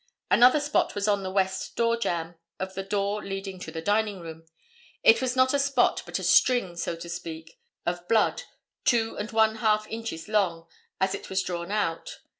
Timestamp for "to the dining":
3.59-4.19